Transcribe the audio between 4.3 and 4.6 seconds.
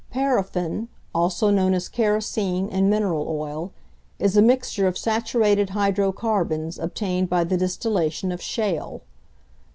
a